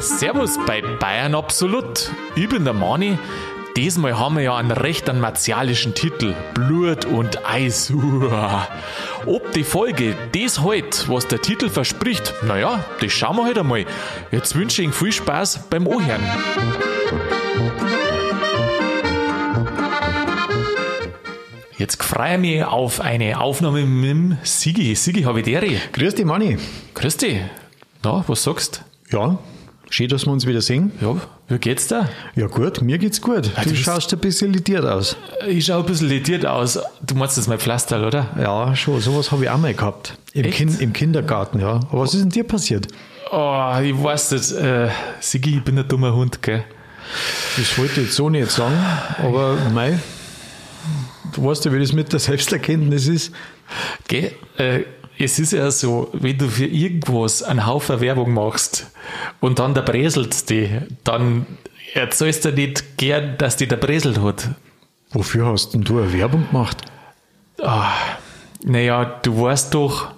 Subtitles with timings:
[0.00, 2.10] Servus bei Bayern Absolut.
[2.34, 3.16] Ich bin der Mani.
[3.76, 6.34] Diesmal haben wir ja einen recht einen martialischen Titel.
[6.54, 7.92] Blut und Eis.
[9.24, 13.86] Ob die Folge das heute, was der Titel verspricht, naja, das schauen wir heute einmal.
[14.32, 16.20] Jetzt wünsche ich Ihnen viel Spaß beim Ohren.
[21.80, 24.94] Jetzt freue ich mich auf eine Aufnahme mit dem Sigi.
[24.94, 25.62] Sigi, habe ich dir.
[25.94, 26.58] Grüß dich, Manni.
[26.92, 27.38] Grüß dich.
[28.04, 29.38] Na, was sagst Ja,
[29.88, 30.92] schön, dass wir uns wieder sehen.
[31.00, 31.16] Ja,
[31.48, 32.06] wie geht's dir?
[32.36, 33.46] Ja gut, mir geht's gut.
[33.46, 35.16] du du bist- schaust ein bisschen lediert aus.
[35.48, 36.78] Ich schaue ein bisschen lediert aus.
[37.00, 38.26] Du meinst das mein Pflaster, oder?
[38.38, 40.18] Ja, schon, sowas habe ich auch mal gehabt.
[40.34, 41.80] Im, kind, Im Kindergarten, ja.
[41.90, 42.88] Aber was ist denn dir passiert?
[43.32, 44.52] Oh, ich weiß das.
[44.52, 44.90] Äh,
[45.20, 46.62] Sigi, ich bin ein dummer Hund, gell?
[47.56, 48.76] Das wollte ich jetzt so nicht sagen,
[49.22, 49.98] aber mei,
[51.32, 53.32] du weißt ja, wie das mit der Selbsterkenntnis ist.
[54.08, 54.32] Gell?
[54.56, 54.84] Äh,
[55.18, 58.90] es ist ja so, wenn du für irgendwas einen Haufen Werbung machst
[59.40, 60.70] und dann der Breselt die,
[61.04, 61.46] dann
[61.92, 64.48] erzählst du nicht gern, dass die der Breselt hat.
[65.10, 66.78] Wofür hast denn du eine Werbung gemacht?
[68.64, 70.12] Naja, du weißt doch,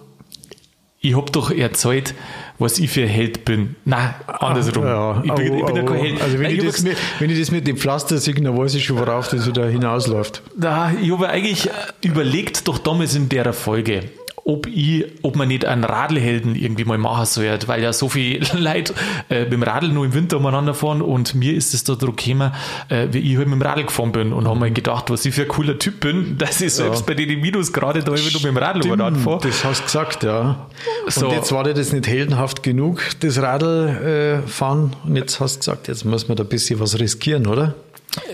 [1.00, 2.14] ich hab doch erzählt,
[2.62, 3.76] was ich für ein Held bin.
[3.84, 4.84] Nein, andersrum.
[4.84, 5.98] Ja, ich bin, ich bin ja au, kein.
[5.98, 6.22] Held.
[6.22, 8.74] Also wenn Nein, ich, das mit, wenn ich das mit dem Pflaster sehe, dann weiß
[8.74, 10.42] ich schon, worauf das wieder hinausläuft.
[10.56, 14.04] Na, ich habe eigentlich äh, überlegt, doch damals in der Folge,
[14.44, 18.44] ob ich, ob man nicht einen Radlhelden irgendwie mal machen soll, weil ja so viel
[18.58, 18.92] Leute
[19.30, 22.16] äh, mit dem Radl nur im Winter umeinander fahren und mir ist es da drauf
[22.16, 22.52] gekommen,
[22.88, 25.34] äh, wie ich halt mit dem Radl gefahren bin und habe mir gedacht, was ich
[25.34, 28.44] für ein cooler Typ bin, dass ich selbst bei den Minusgrade da immer nur mit
[28.44, 29.40] dem Radl umeinander fahre.
[29.42, 30.66] das hast du gesagt, ja.
[31.06, 31.28] So.
[31.28, 34.96] Und jetzt war dir das nicht heldenhaft genug, das Radl äh, fahren.
[35.04, 37.74] Und jetzt hast du gesagt, jetzt muss man da ein bisschen was riskieren, oder?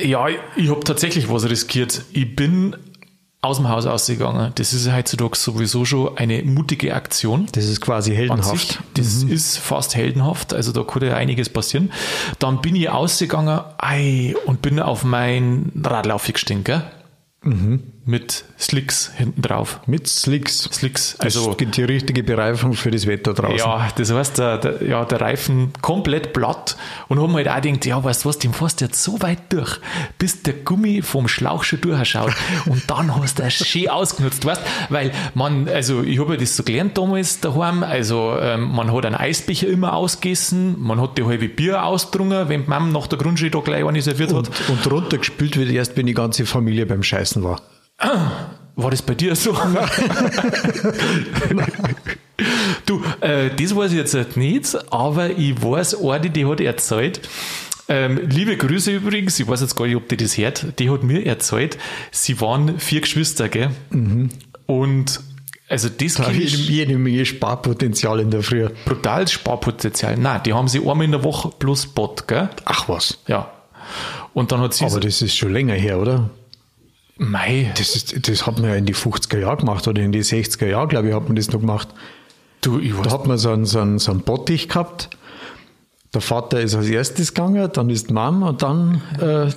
[0.03, 2.03] Ja, ich, ich habe tatsächlich was riskiert.
[2.13, 2.75] Ich bin
[3.41, 4.53] aus dem Haus ausgegangen.
[4.57, 7.47] Das ist heutzutage sowieso schon eine mutige Aktion.
[7.53, 8.83] Das ist quasi heldenhaft.
[8.95, 11.93] Das ist fast heldenhaft, also da konnte ja einiges passieren.
[12.39, 16.83] Dann bin ich ausgegangen ei, und bin auf mein Radl aufgestiegen, gell?
[18.09, 19.81] Mit Slicks hinten drauf.
[19.87, 20.63] Mit Slicks.
[20.73, 23.59] Slicks, Also das gibt die richtige Bereifung für das Wetter draußen.
[23.59, 27.85] ja, das heißt, der, der, ja, der Reifen komplett platt und haben halt auch gedacht,
[27.85, 29.79] ja, weißt du was, den fährst du jetzt so weit durch,
[30.17, 32.33] bis der Gummi vom Schlauch schon durchschaut
[32.65, 36.57] und dann hast du das schön ausgenutzt, weißt weil man, also ich habe ja das
[36.57, 41.25] so gelernt damals daheim, also ähm, man hat einen Eisbecher immer ausgegessen, man hat die
[41.25, 44.49] halbe Bier ausdrungen, wenn die Mama nach der Grundschule da gleich eine serviert hat.
[44.49, 47.61] Und, und runtergespült wird erst, wenn die ganze Familie beim Scheißen war.
[47.99, 49.57] War das bei dir so?
[52.87, 57.29] du, äh, das weiß ich jetzt halt nicht, aber ich weiß, eine, die hat erzählt,
[57.89, 61.03] ähm, liebe Grüße übrigens, ich weiß jetzt gar nicht, ob die das hört, die hat
[61.03, 61.79] mir erzählt,
[62.13, 63.71] sie waren vier Geschwister, gell?
[64.67, 65.21] Und
[65.69, 68.69] also das Da kenn jede, ich jede Menge Sparpotenzial in der Früh.
[68.85, 70.17] brutales Sparpotenzial.
[70.17, 72.49] Nein, die haben sie einmal in der Woche plus Bot, gell?
[72.65, 73.19] Ach was.
[73.27, 73.51] Ja.
[74.35, 76.31] Und dann hat sie Aber das ist schon länger her, oder?
[77.19, 80.23] Mei, Das, ist, das hat man ja in die 50er Jahre gemacht oder in die
[80.23, 81.89] 60er Jahre, glaube ich, hat man das noch gemacht.
[82.63, 85.11] du, ich Da weiß, hat man so einen, so einen, so einen Bottich gehabt.
[86.15, 89.51] Der Vater ist als erstes gegangen, dann ist die Mom und dann äh,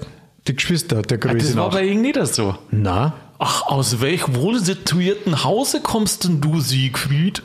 [0.47, 1.73] die Geschwister der Größe das war nach.
[1.73, 2.55] bei ihnen nicht so.
[2.71, 3.13] Na,
[3.43, 7.41] Ach, aus welch wohlsituierten Hause kommst denn du, Siegfried?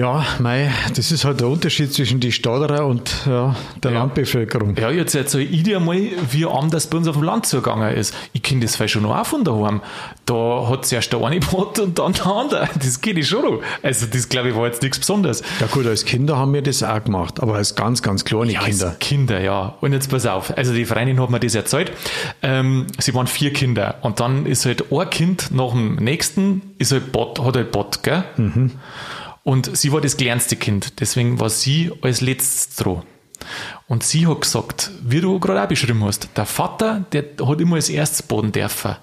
[0.00, 4.74] Ja, mei, das ist halt der Unterschied zwischen die Stadterer und ja, der Landbevölkerung.
[4.76, 6.00] Ja, jetzt erzähl ich dir mal,
[6.30, 8.14] wie anders bei uns auf dem Land zugegangen ist.
[8.32, 9.82] Ich kenne das vielleicht schon noch auch von daheim.
[10.24, 12.68] Da hat zuerst der eine Bot und dann der andere.
[12.82, 13.60] Das kenne ich schon noch.
[13.82, 15.42] Also, das glaube ich war jetzt nichts Besonderes.
[15.60, 18.60] Ja gut, als Kinder haben wir das auch gemacht, aber als ganz, ganz kleine Ja,
[18.62, 18.86] Kinder.
[18.88, 19.74] als Kinder, ja.
[19.82, 20.56] Und jetzt pass auf.
[20.56, 21.92] Also, die Freundin hat mir das erzählt.
[22.42, 23.96] Ähm, sie waren vier Kinder.
[24.00, 28.02] Und dann ist halt ein Kind nach dem nächsten, ist halt Bot, hat halt Bot,
[28.02, 28.24] gell?
[29.42, 31.00] Und sie war das kleinste Kind.
[31.00, 33.02] Deswegen war sie als letztes dran.
[33.88, 37.76] Und sie hat gesagt, wie du gerade auch beschrieben hast, der Vater, der hat immer
[37.76, 38.96] als erstes Boden dürfen.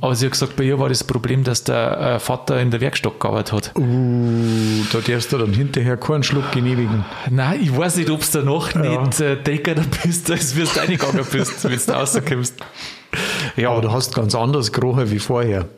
[0.00, 2.80] Aber sie hat gesagt, bei ihr war das Problem, dass der äh, Vater in der
[2.80, 3.72] Werkstatt gearbeitet hat.
[3.76, 7.04] Uh, da darfst du dann hinterher keinen Schluck genehmigen.
[7.30, 9.02] Nein, ich weiß nicht, ob du danach Ja.
[9.02, 12.54] nicht äh, Decker bist, als wirst du reingegangen bist, wenn du rauskommst.
[13.56, 15.68] Ja, Aber du hast ganz anders gerochen wie vorher.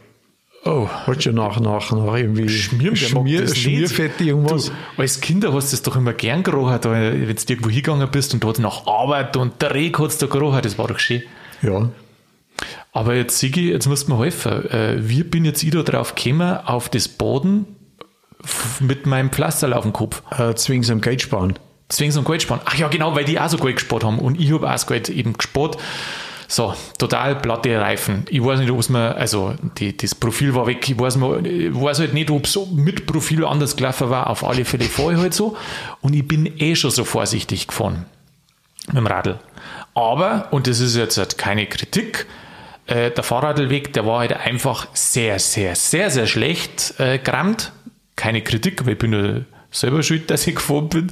[0.69, 3.47] Oh, Hast du nach, nach, nach irgendwie Schmier, Schmier?
[3.49, 4.67] Schmierfett irgendwas?
[4.67, 8.35] Du, als Kinder hast du das doch immer gern gerochen, wenn du irgendwo hingegangen bist
[8.35, 11.23] und hat nach Arbeit und der Reg hat es da gerochen, das war doch schön.
[11.63, 11.89] Ja.
[12.93, 14.71] Aber jetzt, Sigi, jetzt musst du mir helfen.
[14.71, 17.67] Äh, wie bin jetzt ich da drauf gekommen, auf das Boden
[18.81, 20.23] mit meinem Pflasterl auf dem Kopf?
[20.37, 21.59] Äh, zwingst am Geld sparen.
[21.91, 22.61] So ein Geld sparen.
[22.65, 24.87] Ach ja, genau, weil die auch so Geld gespart haben und ich habe auch das
[24.87, 25.79] Geld eben gespart.
[26.51, 28.25] So, total platte Reifen.
[28.31, 31.47] Ich weiß nicht, ob es mir, also die, das Profil war weg, ich weiß, mal,
[31.47, 34.29] ich weiß halt nicht, ob es mit Profil anders gelaufen war.
[34.29, 35.59] Auf alle Fälle fahre ich halt so.
[36.01, 38.07] Und ich bin eh schon so vorsichtig gefahren
[38.87, 39.39] mit dem Radl.
[39.95, 42.27] Aber, und das ist jetzt halt keine Kritik,
[42.87, 47.73] äh, der Fahrradweg, der war halt einfach sehr, sehr, sehr, sehr schlecht äh, gerammt.
[48.17, 51.11] Keine Kritik, weil ich bin ja selber schuld, dass ich gefahren bin.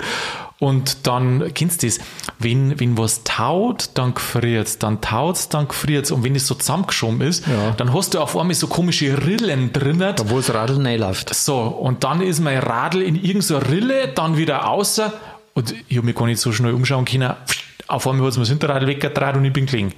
[0.59, 1.99] Und dann, kennst du das,
[2.39, 7.21] wenn, wenn was taut, dann gefriert dann taut dann gefriert Und wenn es so zusammengeschoben
[7.21, 7.73] ist, Ja.
[7.77, 10.15] dann hast du auf einmal so komische Rillen drinnen.
[10.17, 11.35] Da wo das Radl reinläuft.
[11.35, 15.13] So, und dann ist mein Radl in irgendeiner Rille, dann wieder außer.
[15.53, 17.35] Und ich habe mich gar nicht so schnell umschauen können.
[17.87, 19.93] Auf einmal hat es mir das Hinterradl weggedreht und ich bin gelegen.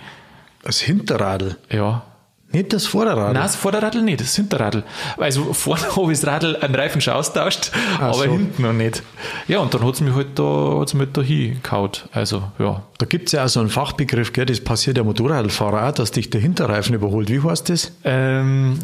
[0.62, 2.02] Das Hinterradl, Ja.
[2.50, 3.34] Nicht das Vorderradl.
[3.34, 4.82] Nein, das Vorderradl nicht, das Hinterradl.
[5.18, 8.22] Also vorne habe ich das Radl einen Reifen schon austauscht, aber so.
[8.22, 9.02] hinten noch nicht.
[9.48, 12.08] Ja, und dann hat es mich halt da, hat's mich halt da hingehaut.
[12.12, 12.82] Also, ja.
[12.96, 14.46] Da gibt es ja auch so einen Fachbegriff, gell?
[14.46, 17.28] das passiert der Motorradfahrer auch, dass dich der Hinterreifen überholt.
[17.30, 17.92] Wie heißt das?
[18.04, 18.78] Ähm,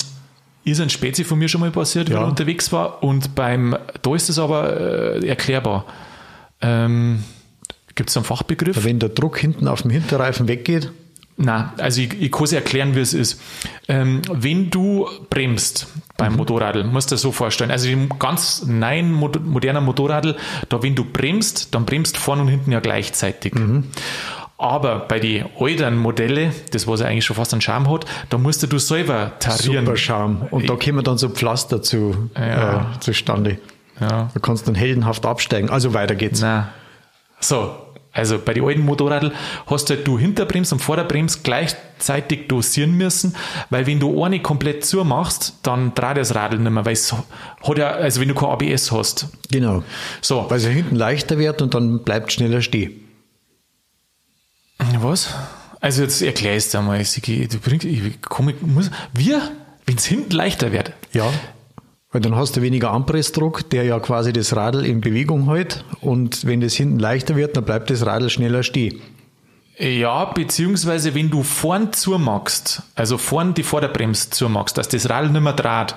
[0.64, 2.16] ist ein Spezi von mir schon mal passiert, Ja.
[2.16, 3.02] wenn ich unterwegs war.
[3.02, 5.84] Und beim, da ist es aber äh, erklärbar.
[6.60, 7.24] Ähm,
[7.94, 8.84] Gibt es einen Fachbegriff?
[8.84, 10.90] Wenn der Druck hinten auf dem Hinterreifen weggeht,
[11.36, 13.40] Na, also ich, ich kann es erklären, wie es ist.
[13.88, 17.72] Ähm, wenn du bremst beim Motorradl, musst du dir so vorstellen.
[17.72, 20.36] Also im ganz neuen, mo- modernen Motorradl,
[20.68, 23.52] da wenn du bremst, dann bremst vorne und hinten ja gleichzeitig.
[24.56, 28.38] Aber bei den alten Modelle, das was ja eigentlich schon fast einen Charme hat, da
[28.38, 29.84] musst du selber tarieren.
[29.84, 30.46] super Charme.
[30.52, 32.92] Und da kommen dann so Pflaster zu, Ja.
[32.96, 33.58] äh, zustande.
[34.00, 34.30] Ja.
[34.32, 35.68] Da kannst du dann heldenhaft absteigen.
[35.70, 36.40] Also weiter geht's.
[36.40, 36.68] Na.
[37.40, 37.74] So,
[38.14, 39.32] also bei den alten Motorradl
[39.66, 43.34] hast halt du Hinterbremse und Vorderbremse gleichzeitig dosieren müssen,
[43.70, 47.78] weil wenn du eine komplett zumachst, dann dreht das Radl nicht mehr, weil es hat
[47.78, 49.26] ja, also wenn du kein ABS hast.
[49.50, 49.82] Genau.
[50.20, 52.92] So, Weil es ja hinten leichter wird und dann bleibt schneller stehen.
[54.78, 55.34] was?
[55.80, 59.42] Also jetzt erklär es dir mal, Sigi, du bringst, ich komm, ich muss, wir,
[59.86, 60.92] wenn es hinten leichter wird.
[61.12, 61.30] Ja.
[62.14, 65.84] Weil dann hast du weniger Anpressdruck, der ja quasi das Radl in Bewegung hält.
[66.00, 69.00] Und wenn das hinten leichter wird, dann bleibt das Radl schneller stehen.
[69.78, 75.42] Ja, beziehungsweise wenn du vorn zumachst, also vorn die Vorderbremse zumachst, dass das Radl nicht
[75.42, 75.96] mehr dreht,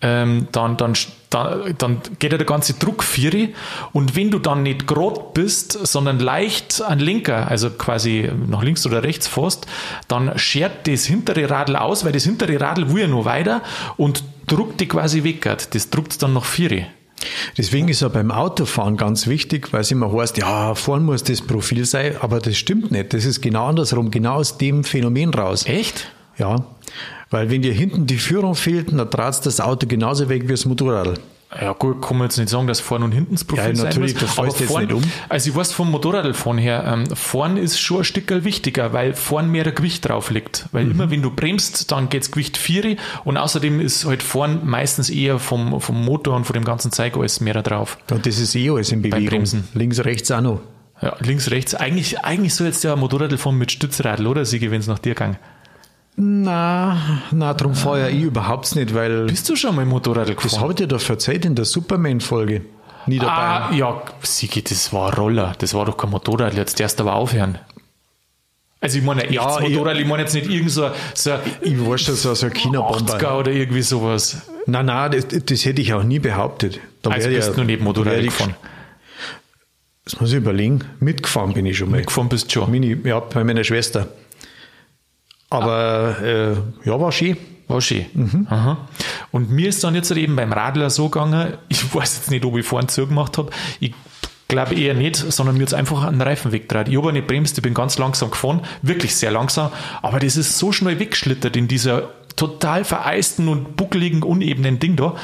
[0.00, 0.94] ähm, dann, dann,
[1.30, 3.54] dann, dann geht ja der ganze Druck vieri
[3.92, 8.86] und wenn du dann nicht gerade bist, sondern leicht an linker, also quasi nach links
[8.86, 9.66] oder rechts fährst,
[10.08, 13.62] dann schert das hintere Radl aus, weil das hintere Radl will ja noch weiter
[13.96, 15.48] und druckt die quasi weg.
[15.70, 16.86] Das druckt dann nach vieri.
[17.56, 21.40] Deswegen ist ja beim Autofahren ganz wichtig, weil es immer heißt, ja, vorn muss das
[21.40, 23.14] Profil sein, aber das stimmt nicht.
[23.14, 25.64] Das ist genau andersrum, genau aus dem Phänomen raus.
[25.66, 26.10] Echt?
[26.38, 26.64] Ja,
[27.30, 30.64] weil wenn dir hinten die Führung fehlt, dann trat das Auto genauso weg wie das
[30.64, 31.20] Motorrad.
[31.60, 33.86] Ja gut, kann man jetzt nicht sagen, dass vorn und hinten das Profil Ja, sein
[33.86, 34.34] natürlich, muss.
[34.34, 35.02] das jetzt vorn, nicht um.
[35.28, 39.52] Also ich weiß vom Motorradfahren her, ähm, vorn ist schon ein Stück wichtiger, weil vorn
[39.52, 40.66] mehr Gewicht drauf liegt.
[40.72, 40.90] Weil Mhm.
[40.90, 45.38] immer wenn du bremst, dann geht's Gewicht vieri und außerdem ist halt vorn meistens eher
[45.38, 47.98] vom, vom Motor und von dem ganzen Zeug alles mehr drauf.
[48.10, 49.28] Und das ist eh alles in Bewegung.
[49.28, 49.68] Bremsen.
[49.74, 50.60] Links, rechts auch noch.
[51.00, 51.76] Ja, links, rechts.
[51.76, 54.98] Eigentlich, eigentlich soll jetzt ja ein Motorradl fahren mit Stützradl, oder Sigi, wenn es nach
[54.98, 55.36] dir ging.
[56.16, 60.60] Na, na, darum fahre ich überhaupt nicht, weil Bist du schon mal Motorradl das gefahren?
[60.62, 62.62] habe ich dir doch erzählt in der Superman-Folge.
[63.06, 63.62] Niederbayern.
[63.64, 65.54] Ah, ja, Sigi, das war ein Roller.
[65.58, 66.54] Das war doch kein Motorrad.
[66.54, 67.58] Jetzt darfst du aber aufhören.
[68.80, 71.32] Also ich meine Ja, ich- Motorrad, ich meine jetzt nicht irgend so, so
[71.62, 73.38] Ich weiß schon, so, so ein 80er China-Bomber.
[73.38, 74.42] oder irgendwie sowas.
[74.66, 76.80] Nein, nein, das, das hätte ich auch nie behauptet.
[77.02, 78.54] Da Also bist ja- du nicht Motorrad ich- gefahren.
[80.04, 80.84] Das muss ich überlegen.
[81.00, 82.02] Mitgefahren bin ich schon mal.
[82.02, 82.70] Gefahren bist du schon.
[82.70, 84.06] Mini, ja, bei meiner Schwester.
[85.50, 86.52] Aber äh,
[86.88, 87.36] ja, war schön.
[87.68, 88.06] War schön.
[88.12, 88.46] Mhm.
[89.30, 92.56] Und mir ist dann jetzt eben beim Radler so gegangen, ich weiß jetzt nicht, ob
[92.56, 93.94] ich vorhin zugemacht habe, ich
[94.48, 96.92] glaube eher nicht, sondern mir jetzt einfach einen Reifen weggetragen.
[96.92, 99.70] Ich habe nicht bremst, ich bin ganz langsam gefahren, wirklich sehr langsam,
[100.02, 105.14] aber das ist so schnell weggeschlittert in dieser total vereisten und buckeligen, unebenen Ding da.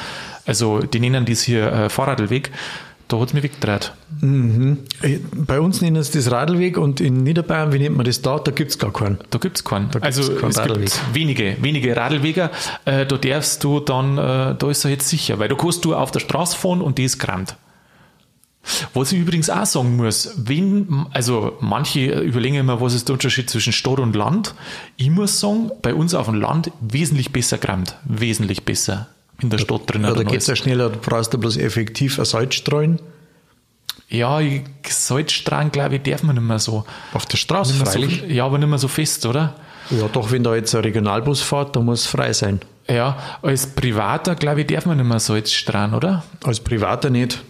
[0.45, 2.51] Also, die nennen das hier äh, Fahrradlweg.
[3.11, 3.91] Da hat es mich weggedreht.
[4.21, 8.39] Äh, Bei uns nennen sie das Radlweg und in Niederbayern, wie nennt man das da?
[8.39, 9.17] Da gibt es gar keinen.
[9.31, 9.89] Da gibt es keinen.
[9.99, 10.85] also keinen es Radlweg.
[10.85, 12.51] gibt wenige, wenige Radlweger.
[12.85, 15.93] Äh, da darfst du dann, äh, da ist er jetzt sicher, weil da kannst du
[15.93, 17.57] auf der Straße fahren und die ist gerammt.
[18.93, 23.49] Was ich übrigens auch sagen muss, wenn, also manche überlegen immer, was ist der Unterschied
[23.49, 24.55] zwischen Stadt und Land.
[24.95, 27.97] Ich muss sagen, bei uns auf dem Land wesentlich besser gerammt.
[28.05, 29.09] Wesentlich besser
[29.41, 30.03] in der Stadt drin.
[30.03, 32.99] Ja, da geht es ja schneller, du brauchst ja bloß effektiv ein Salz streuen.
[34.09, 36.85] ja, ich- Salzstrahlen, glaube ich, darf man nicht mehr so.
[37.13, 38.19] Auf der Straße freilich.
[38.21, 39.55] so ja, aber nicht mehr so fest, oder?
[39.89, 42.59] Ja, doch, wenn da jetzt ein Regionalbus fährt, da muss es frei sein.
[42.87, 45.51] Ja, als Privater, glaube ich, darf man nicht mehr Salz
[45.93, 46.23] oder?
[46.43, 47.41] Als Privater nicht.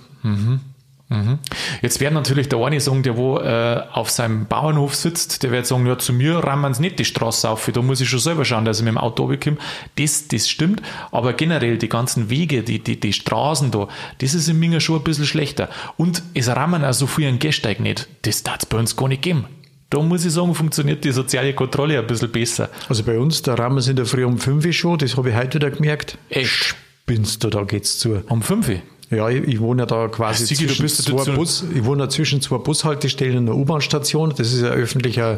[1.82, 5.68] Jetzt wird natürlich der eine sagen, der wo äh, auf seinem Bauernhof sitzt, der wird
[5.68, 8.46] sagen, ja, zu mir rammen sie nicht die Straße auf, da muss ich schon selber
[8.46, 9.58] schauen, dass ich mit dem Auto runterkomme.
[9.98, 13.88] Das, das stimmt, aber generell die ganzen Wege, die, die, die Straßen da,
[14.20, 15.70] das ist in Minga schon ein bisschen schlechter.
[15.98, 18.08] Und es rammen auch so viel ein Gehsteig nicht.
[18.22, 19.46] Das darf es bei uns gar nicht geben.
[19.89, 22.70] Da muss ich sagen, funktioniert die soziale Kontrolle ein bisschen besser.
[22.88, 25.32] Also bei uns, da rammen sie in der Früh um 5 Uhr schon, das habe
[25.32, 26.18] ich heute wieder gemerkt.
[26.30, 26.75] Echt?
[27.03, 28.24] Spinnst du, da geht's zu.
[28.30, 28.75] Um 5 Uhr?
[29.12, 32.03] Ja, ich, ich wohne ja da quasi Sigi, du zwischen bist zwei Bus, ich wohne
[32.03, 34.34] ja zwischen zwei Bushaltestellen und einer U-Bahn-Station.
[34.38, 35.36] Das ist ja öffentlicher,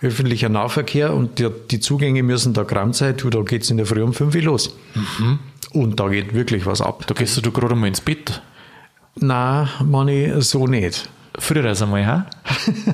[0.00, 3.16] öffentlicher Nahverkehr und die, die Zugänge müssen da kram sein.
[3.16, 4.76] Du, da geht's in der Früh um 5 Uhr los.
[4.94, 5.40] Mhm.
[5.72, 7.04] Und da geht wirklich was ab.
[7.08, 8.42] Da gehst du gerade mal ins Bett.
[9.16, 11.08] Na, Manni, so nicht.
[11.38, 12.26] Früher als einmal, ha?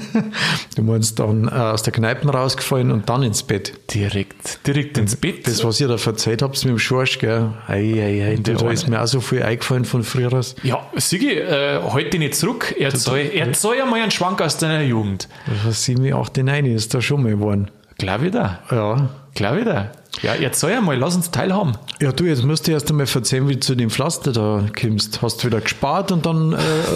[0.76, 3.73] Du meinst dann äh, aus der Kneipen rausgefallen und dann ins Bett.
[3.95, 5.47] Direkt, direkt ins Bett.
[5.47, 7.52] Das, was ihr da verzeiht habt mit dem Schorsch, gell?
[7.66, 10.33] Ei, ei, ei, du, da ist mir auch so viel eingefallen von früher.
[10.35, 10.55] aus.
[10.62, 12.75] Ja, Sigi, äh, heute nicht zurück.
[12.78, 15.28] Erzähl, erzähl einmal einen Schwank aus deiner Jugend.
[15.64, 17.71] Was 7, 8, 9 ist da schon mal geworden.
[17.99, 18.59] Klar wieder.
[18.71, 19.09] Ja.
[19.35, 19.93] Klar wieder.
[20.23, 21.75] Ja, erzähl einmal, lass uns teilhaben.
[22.00, 25.20] Ja, du, jetzt musst du erst einmal erzählen, wie du zu dem Pflaster da kommst.
[25.23, 26.52] Hast wieder gespart und dann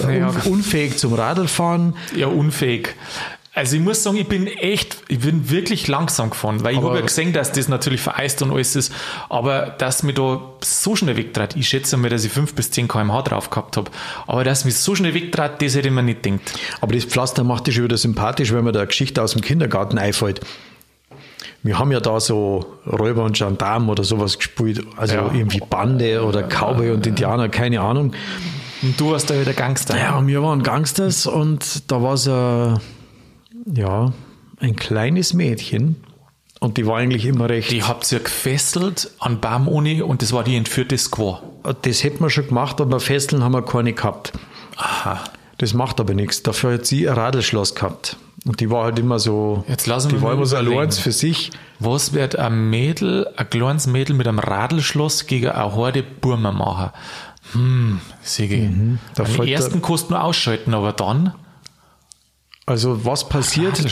[0.08, 0.28] äh, Ja.
[0.28, 1.94] un unfähig zum Radlfahren.
[2.16, 2.94] Ja, unfähig.
[3.52, 6.94] Also ich muss sagen, ich bin echt, ich bin wirklich langsam gefahren, weil ich habe
[6.96, 8.92] ja gesehen, dass das natürlich vereist und alles ist,
[9.28, 12.86] aber dass mir da so schnell wegtrat, ich schätze mal, dass ich 5 bis 10
[12.86, 13.90] km/h drauf gehabt habe,
[14.28, 16.40] aber dass mich so schnell wegtrat, das hätte ich mir nicht gedacht.
[16.80, 19.40] Aber das Pflaster macht dich schon wieder sympathisch, wenn mir da eine Geschichte aus dem
[19.42, 20.40] Kindergarten einfällt.
[21.62, 25.30] Wir haben ja da so Räuber und Gendarm oder sowas gespielt, also Ja.
[25.32, 28.12] irgendwie Bande oder Cowboy und Indianer, keine Ahnung.
[28.82, 29.98] Und du warst da wieder Gangster.
[29.98, 32.78] Ja, wir waren Gangsters und da war so,
[33.74, 34.12] ja,
[34.58, 35.96] ein kleines Mädchen
[36.60, 37.70] und die war eigentlich immer recht.
[37.70, 41.40] Die habt ihr gefesselt an Baum ohne und das war die entführte Squaw.
[41.82, 44.32] Das hätten wir schon gemacht, aber Fesseln haben wir keine gehabt.
[44.76, 45.20] Aha.
[45.58, 46.42] Das macht aber nichts.
[46.42, 48.16] Dafür hat sie ein Radlschloss gehabt.
[48.46, 50.78] Und die war halt immer so, Jetzt lassen wir die war mal immer so überlegen.
[50.78, 51.50] allein für sich.
[51.78, 56.90] Was wird ein Mädel, ein kleines Mädel mit einem Radlschloss gegen eine Horde Burma machen?
[57.52, 58.70] Hm, Sigi.
[59.14, 61.34] da Den ersten kannst nur ausschalten, aber dann
[62.66, 63.82] Also was passiert,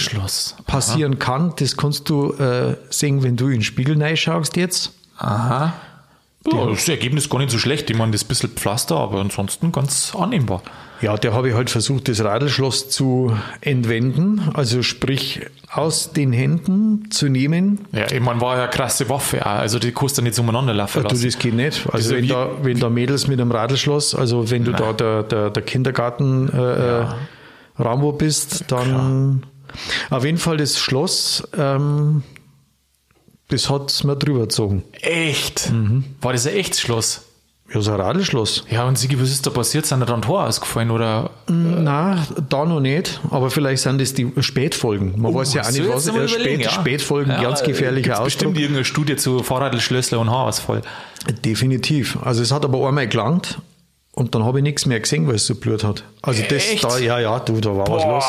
[0.67, 4.93] passieren kann, das kannst du äh, sehen, wenn du in den Spiegel reinschaust jetzt.
[5.19, 5.73] Aha.
[6.53, 7.91] Ja, das Ergebnis gar nicht so schlecht.
[7.91, 10.63] Ich meine, das ist ein bisschen Pflaster, aber ansonsten ganz annehmbar.
[11.01, 17.09] Ja, der habe ich halt versucht, das Radlschloss zu entwenden, also sprich aus den Händen
[17.13, 17.87] zu nehmen.
[17.93, 19.51] Ja, ich meine, war ja eine krasse Waffe auch.
[19.51, 21.25] Also die kannst du nicht umeinander laufen Du, lassen.
[21.25, 21.87] das geht nicht.
[21.93, 25.23] Also ja wenn da, wenn da Mädels mit einem Radlschloss, also wenn du da der,
[25.23, 27.07] der, der Kindergarten äh, äh,
[27.79, 29.45] Rambo bist, dann
[30.11, 32.25] auf jeden Fall das Schloss, ähm,
[33.49, 34.85] das hat's mir drüber gezogen.
[35.01, 35.73] Echt?
[36.21, 37.23] War das ein echtes Schloss?
[37.73, 38.65] Ja, so ein Radlschloss.
[38.71, 39.85] Ja, und Sigi, was ist da passiert?
[39.85, 41.33] Sind da dann Tor ausgefallen oder?
[41.49, 45.21] Na, da noch nicht, aber vielleicht sind das die Spätfolgen.
[45.21, 46.71] Man weiß ja auch Oh, nicht, was äh, Spät, ja.
[46.71, 48.25] Spätfolgen, Ja, ganz gefährlicher Ausdruck.
[48.25, 50.81] bestimmt irgendeine Studie zu Fahrradlschlössler und Haarausfall.
[51.45, 52.17] Definitiv.
[52.23, 53.59] Also es hat aber einmal gelangt
[54.13, 56.05] und dann habe ich nichts mehr gesehen, weil es so Blut hat.
[56.23, 56.85] Also das Echt?
[56.85, 58.25] da, ja, ja, du, da war was los.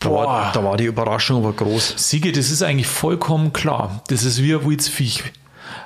[0.00, 0.50] Da war, Boah.
[0.54, 1.94] da war die Überraschung aber groß.
[1.98, 4.02] Siege, das ist eigentlich vollkommen klar.
[4.08, 5.22] Das ist wie ein wildes Viech.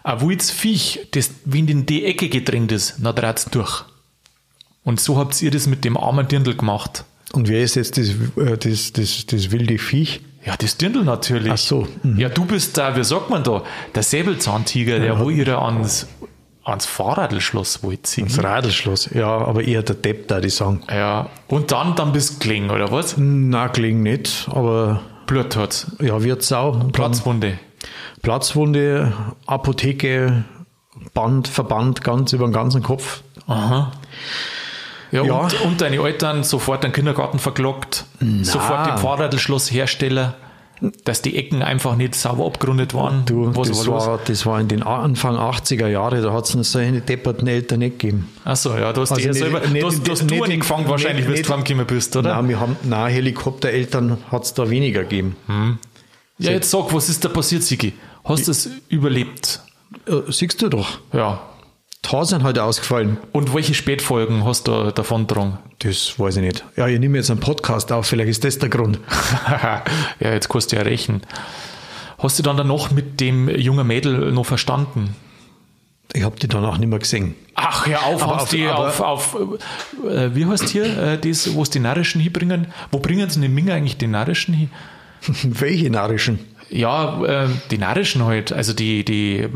[0.05, 3.85] Ein wildes Viech, das wenn in die Ecke gedrängt ist, dann dreht's durch.
[4.85, 7.05] Und so habt ihr das mit dem armen Dirndl gemacht.
[7.33, 10.21] Und wer ist jetzt das, äh, das, das, das wilde Viech?
[10.45, 11.53] Ja, das Dirndl natürlich.
[11.53, 12.19] Ach so, mhm.
[12.19, 16.07] Ja, du bist da, wie sagt man da, der Säbelzahntiger, der wo ihr ans,
[16.65, 18.27] ans Fahrradlschloss wollt ziehen.
[18.27, 19.11] Das Radlschloss.
[19.13, 20.83] Ja, aber eher der Depp da, die sagen.
[20.91, 23.17] Ja, und dann, dann bist du gelegen, oder was?
[23.19, 25.87] Na, klingt nicht, aber Blut hat.
[26.01, 26.73] ja, wird Sau.
[26.73, 27.59] Dann Platzwunde.
[28.23, 29.13] Platzwunde,
[29.47, 30.45] Apotheke,
[31.13, 33.23] Band, Verband ganz über den ganzen Kopf.
[33.47, 33.93] Aha.
[35.13, 35.35] Ja, Ja.
[35.35, 38.05] Und, und deine Eltern sofort den Kindergarten verklagt,
[38.43, 40.35] sofort den Fahrradlschlosshersteller,
[41.05, 43.25] dass die Ecken einfach nicht sauber abgerundet waren.
[43.25, 46.65] Du, Was das, war das war in den Anfang 80er Jahre, da hat es noch
[46.65, 48.29] solche depperten Eltern nicht gegeben.
[48.45, 50.89] Achso, ja, du hast Also nicht- selber, nicht- du hast, du hast nicht- du angefangen
[50.89, 52.35] wahrscheinlich, nicht- wenn du heimgekommen bist, oder?
[52.35, 55.37] Nein, wir haben, nein, Helikoptereltern hat es da weniger gegeben.
[56.39, 57.93] ja, jetzt sag, was ist da passiert, Sigi?
[58.25, 59.61] Hast du es überlebt?
[60.07, 61.41] Äh, siehst du doch, Ja.
[62.11, 63.17] Da sind halt ausgefallen.
[63.33, 65.59] Und welche Spätfolgen hast du davon getragen?
[65.81, 66.65] Das weiß ich nicht.
[66.77, 68.99] Ja, ich nehme jetzt einen Podcast auf, vielleicht ist das der Grund.
[69.49, 69.83] ja,
[70.21, 71.23] jetzt kannst du ja rechnen.
[72.19, 75.17] Hast du dann danach mit dem jungen Mädel noch verstanden?
[76.13, 77.35] Ich habe die danach nicht mehr gesehen.
[77.55, 79.37] Ach, ja, auf, Aber auf, auf- die, auf, auf
[80.09, 82.69] äh, wie heißt hier, äh, das, wo es die Narischen hinbringen?
[82.93, 84.71] Wo bringen sie in den Minger eigentlich die Narischen hin?
[85.43, 86.39] Welche narischen?
[86.71, 89.49] Ja, äh, die Narischen halt, also die, die,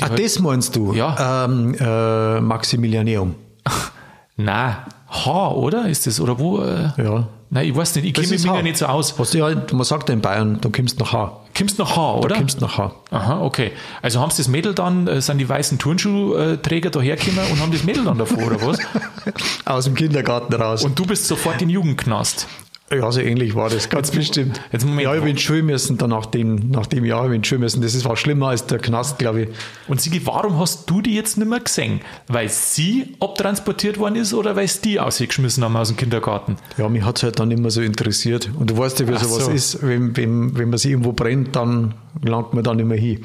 [0.00, 0.92] Ah, das meinst du?
[0.92, 1.44] Ja.
[1.44, 3.34] Ähm, äh, Maximilianeum.
[4.36, 5.88] Na, H, oder?
[5.88, 6.60] Ist das, oder wo?
[6.62, 7.28] äh, Ja.
[7.50, 9.16] Nein, ich weiß nicht, ich kenne mich ja nicht so aus.
[9.16, 11.40] Was halt, man sagt ja in Bayern, da kommst du nach H.
[11.56, 12.34] Kommst nach H, oder?
[12.34, 12.92] kommst du nach H.
[13.12, 13.70] Aha, okay.
[14.02, 17.70] Also haben sie das Mädel dann, äh, sind die weißen Turnschuhträger da hergekommen und haben
[17.70, 18.78] das Mädel dann davor, oder was?
[19.66, 20.82] Aus dem Kindergarten raus.
[20.84, 22.48] Und du bist sofort in Jugendknast.
[22.92, 24.60] Ja, so ähnlich war das, ganz bestimmt.
[24.70, 25.02] jetzt Moment.
[25.02, 27.60] ja, ich bin Schule müssen, dann nach dem, nach dem Jahr ich in die Schule
[27.60, 27.80] müssen.
[27.80, 29.48] Das ist, war schlimmer als der Knast, glaube ich.
[29.88, 32.00] Und Sigi, warum hast du die jetzt nicht mehr gesehen?
[32.28, 36.56] Weil sie abtransportiert worden ist oder weil sie die ausgeschmissen haben aus dem Kindergarten?
[36.76, 38.50] Ja, mich hat es halt dann immer so interessiert.
[38.58, 39.50] Und du weißt ja, wie Ach sowas so.
[39.50, 39.82] ist.
[39.82, 43.24] Wenn, wenn, wenn man sich irgendwo brennt, dann langt man da nicht mehr hin.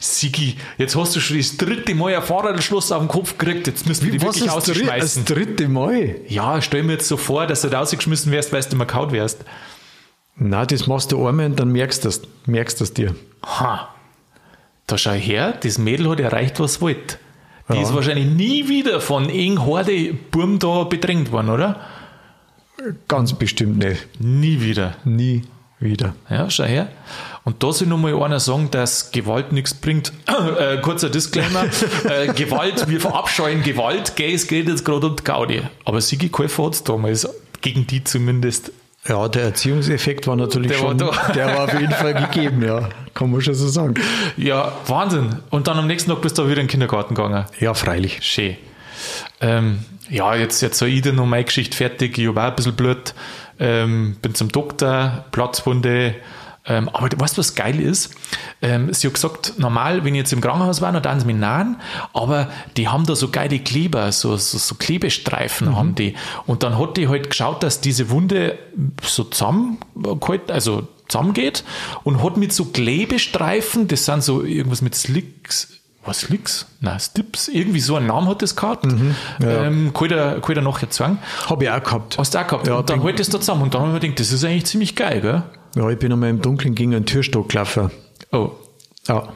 [0.00, 3.86] Sigi, jetzt hast du schon das dritte Mal ein Fahrradschloss auf den Kopf gekriegt, jetzt
[3.86, 5.24] müssen wir die wirklich ist dri- ausschmeißen.
[5.24, 6.16] das dritte Mal?
[6.28, 9.12] Ja, stell mir jetzt so vor, dass du da rausgeschmissen wärst, weil du mal kaut
[9.12, 9.44] wärst.
[10.36, 13.14] Na, das machst du einmal und dann merkst du das, merkst das dir.
[13.44, 13.88] Ha,
[14.86, 17.18] da schau her, das Mädel hat erreicht, was wollte.
[17.68, 17.82] Die Ja.
[17.82, 21.80] ist wahrscheinlich nie wieder von eng Horde Burm da bedrängt worden, oder?
[23.06, 24.08] Ganz bestimmt nicht.
[24.18, 24.96] Nie wieder.
[25.04, 25.42] Nie
[25.80, 26.14] wieder.
[26.28, 26.88] Ja, schau her.
[27.44, 30.12] Und da soll noch mal einer sagen, dass Gewalt nichts bringt.
[30.58, 31.64] äh, kurzer Disclaimer.
[32.08, 34.14] äh, Gewalt, wir verabscheuen Gewalt.
[34.16, 35.62] Gell, es geht jetzt gerade um die Gaudi.
[35.84, 37.28] Aber Sigi Käufer hat damals,
[37.60, 38.72] gegen die zumindest.
[39.08, 42.90] Ja, der Erziehungseffekt war natürlich Der schon, war der war auf jeden Fall gegeben, ja.
[43.14, 43.94] Kann man schon so sagen.
[44.36, 45.36] Ja, Wahnsinn.
[45.48, 47.46] Und dann am nächsten Tag bist du auch wieder in den Kindergarten gegangen.
[47.58, 48.18] Ja, freilich.
[48.20, 48.58] Schön.
[49.40, 52.18] Ähm, ja, jetzt, jetzt habe ich dann noch meine Geschichte fertig.
[52.18, 53.14] Ich habe auch ein bisschen Blut.
[53.60, 56.16] Ähm, bin zum Doktor, Platzwunde.
[56.66, 58.14] Ähm, aber weißt du, was geil ist?
[58.60, 61.76] Ähm, sie hat gesagt, normal, wenn ich jetzt im Krankenhaus war, dann sie mich nahen,
[62.12, 66.14] aber die haben da so geile Kleber, so, so, so Klebestreifen haben die.
[66.46, 68.58] Und dann hat die halt geschaut, dass diese Wunde
[69.02, 71.64] so zusammengehalten, also zusammengeht
[72.04, 76.66] und hat mit so Klebestreifen, das sind so irgendwas mit Slicks, was Slicks?
[76.80, 78.86] Nein, Stips, irgendwie so einen Namen hat das gehabt.
[79.40, 79.64] ja.
[79.66, 81.18] ähm, kann ich nachher zeigen.
[81.48, 82.18] Habe ich auch gehabt.
[82.18, 82.66] Hast du auch gehabt.
[82.66, 83.62] Ja, und dann halt das da zusammen.
[83.62, 85.42] Und dann habe ich mir gedacht, das ist eigentlich ziemlich geil, gell?
[85.76, 87.90] Ja, ich bin einmal im Dunkeln gegen einen Türstock gelaufen.
[88.32, 88.50] Oh,
[89.08, 89.28] Ja.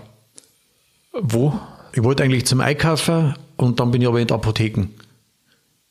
[1.13, 1.59] wo?
[1.93, 4.89] Ich wollte eigentlich zum Einkaufen und dann bin ich aber in die Apotheken.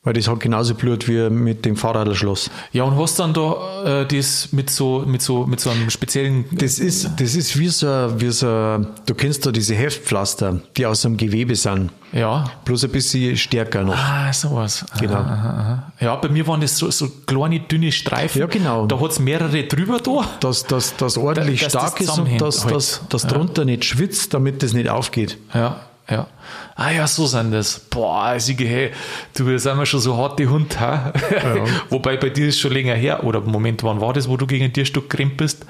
[0.05, 2.50] Weil das hat genauso Blut wie mit dem Fahrradschloss.
[2.74, 6.44] Ja, und hast dann da äh, das mit so, mit so, mit so einem speziellen.
[6.51, 7.87] Das ist, das ist wie so,
[8.18, 11.89] wie so, du kennst da diese Heftpflaster, die aus einem Gewebe sind.
[12.11, 12.44] Ja.
[12.66, 13.96] Bloß ein bisschen stärker noch.
[13.98, 14.85] Ah, sowas.
[15.00, 15.16] Genau.
[15.16, 15.92] Aha, aha.
[16.01, 18.42] Ja, bei mir waren das so, so kleine, dünne Streifen.
[18.42, 18.85] Ja, genau.
[18.87, 20.27] Da hat es mehrere drüber da.
[20.42, 22.75] Dass das dass ordentlich das stark ist und dass halt.
[22.75, 23.29] das dass Ja.
[23.29, 25.37] drunter nicht schwitzt, damit das nicht aufgeht.
[25.53, 25.77] Ja,
[26.09, 26.27] ja.
[26.75, 27.79] Ah ja, so sind das.
[27.79, 28.92] Boah, Sigi, hey,
[29.36, 31.14] du bist einmal schon so hart die Hund, ha?
[31.90, 33.24] Wobei bei dir ist schon länger her.
[33.24, 35.66] Oder Moment, wann war das, wo du gegen ein Tierstück gerannt bist?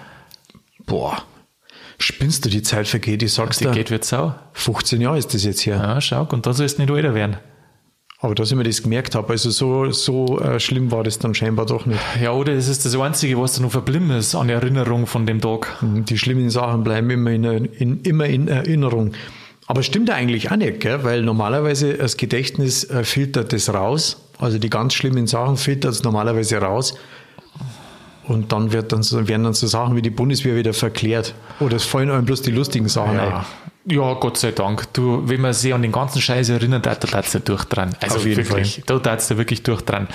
[0.85, 1.17] Boah,
[1.97, 3.71] spinnst du, die Zeit vergeht, ich sag's Die dir.
[3.71, 4.33] geht wird sau.
[4.53, 5.75] 15 Jahre ist das jetzt her.
[5.75, 7.37] Ja, schau, und da sollst du nicht älter werden.
[8.19, 11.35] Aber dass ich mir das gemerkt habe, also so, so äh, schlimm war das dann
[11.35, 11.99] scheinbar doch nicht.
[12.21, 15.41] Ja, oder das ist das Einzige, was da noch verblieben ist an Erinnerung von dem
[15.41, 15.67] Tag.
[15.81, 19.11] Die schlimmen Sachen bleiben immer in, in, immer in Erinnerung.
[19.73, 21.03] Aber stimmt ja eigentlich auch nicht, gell?
[21.03, 24.21] weil normalerweise das Gedächtnis äh, filtert das raus.
[24.37, 26.93] Also die ganz schlimmen Sachen filtert es normalerweise raus.
[28.27, 31.33] Und dann, wird dann so, werden dann so Sachen wie die Bundeswehr wieder verklärt.
[31.59, 33.45] Oder es fallen einem bloß die lustigen Sachen ein.
[33.85, 34.13] Ja.
[34.13, 34.93] Gott sei Dank.
[34.93, 37.95] Du, wenn man sich an den ganzen Scheiß erinnert, da tat's ja durch dran.
[37.99, 40.07] Also Auf jeden wirklich, da tat's ja wirklich durch dran.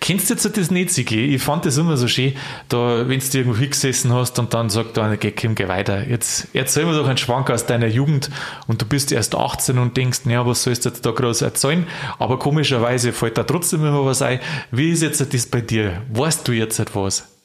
[0.00, 1.34] Kennst du jetzt das nicht, Sigi?
[1.34, 2.34] Ich fand das immer so schön,
[2.68, 6.06] da, wenn du irgendwo hingesessen hast und dann sagt einer, geh, komm, geh weiter.
[6.06, 8.30] Jetzt erzähl mir doch einen Schwank aus deiner Jugend
[8.68, 11.86] und du bist erst 18 und denkst, naja, was sollst du jetzt da groß erzählen?
[12.18, 14.38] Aber komischerweise fällt da trotzdem immer was ein.
[14.70, 16.02] Wie ist jetzt das bei dir?
[16.12, 17.35] Weißt du jetzt etwas?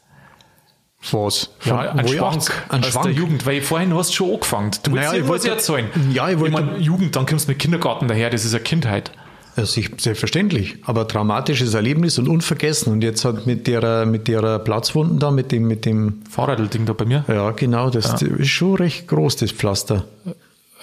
[1.11, 1.49] Was?
[1.65, 3.05] Ja, ein ich Schwank, ein Schwank.
[3.05, 4.71] der Jugend, weil vorhin hast du schon angefangen.
[4.83, 5.87] Du willst Naja, ich wollte- erzählen.
[6.13, 9.11] Ja, ich wollte- meine, Jugend, dann kommst du mit Kindergarten daher, das ist ja Kindheit.
[9.57, 12.93] Ja, selbstverständlich, aber traumatisches Erlebnis und unvergessen.
[12.93, 16.93] Und jetzt hat mit der, mit der Platzwunden da, mit dem, mit dem, Fahrradding da
[16.93, 17.25] bei mir.
[17.27, 20.05] ja genau, das ist schon recht groß, das Pflaster.